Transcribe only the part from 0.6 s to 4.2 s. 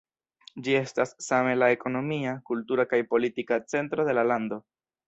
Ĝi estas same la ekonomia, kultura kaj politika centro